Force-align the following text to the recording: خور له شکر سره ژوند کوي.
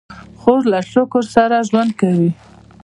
خور 0.39 0.61
له 0.71 0.79
شکر 0.93 1.23
سره 1.35 1.57
ژوند 1.69 1.91
کوي. 1.99 2.31